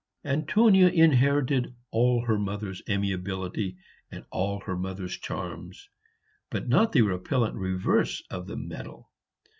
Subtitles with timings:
[0.25, 3.77] Antonia inherited all her mother's amiability
[4.09, 5.89] and all her mother's charms,
[6.49, 9.11] but not the repellent reverse of the medal.